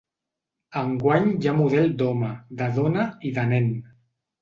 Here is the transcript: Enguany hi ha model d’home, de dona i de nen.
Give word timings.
Enguany 0.81 1.29
hi 1.45 1.51
ha 1.53 1.55
model 1.61 1.87
d’home, 2.01 2.33
de 2.65 2.73
dona 2.81 3.09
i 3.33 3.39
de 3.41 3.49
nen. 3.55 3.73